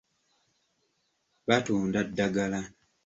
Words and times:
Batunda 1.47 1.99
ddagala. 2.07 2.61